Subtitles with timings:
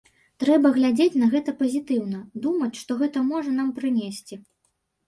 [0.43, 4.43] Трэба глядзець на гэта пазітыўна, думаць, што гэта можа нам прынесці.